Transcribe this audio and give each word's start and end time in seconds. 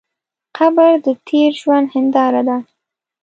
قبر 0.57 0.91
د 1.05 1.07
تېر 1.27 1.51
ژوند 1.61 1.87
هنداره 1.95 2.41
ده. 2.47 2.57